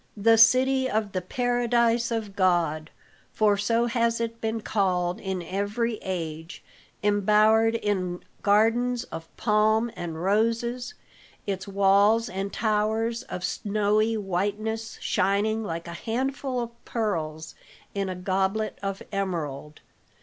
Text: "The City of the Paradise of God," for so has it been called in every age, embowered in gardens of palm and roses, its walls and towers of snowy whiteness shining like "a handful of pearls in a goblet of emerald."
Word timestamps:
"The 0.17 0.35
City 0.39 0.89
of 0.89 1.11
the 1.11 1.21
Paradise 1.21 2.09
of 2.09 2.35
God," 2.35 2.89
for 3.33 3.55
so 3.55 3.85
has 3.85 4.19
it 4.19 4.41
been 4.41 4.61
called 4.61 5.19
in 5.19 5.43
every 5.43 5.99
age, 6.01 6.63
embowered 7.03 7.75
in 7.75 8.23
gardens 8.41 9.03
of 9.03 9.27
palm 9.37 9.91
and 9.95 10.19
roses, 10.23 10.95
its 11.45 11.67
walls 11.67 12.29
and 12.29 12.51
towers 12.51 13.21
of 13.21 13.43
snowy 13.43 14.17
whiteness 14.17 14.97
shining 15.01 15.63
like 15.63 15.87
"a 15.87 15.93
handful 15.93 16.59
of 16.59 16.83
pearls 16.83 17.53
in 17.93 18.09
a 18.09 18.15
goblet 18.15 18.79
of 18.81 19.03
emerald." 19.11 19.81